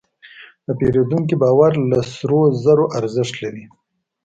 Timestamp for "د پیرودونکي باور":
0.65-1.71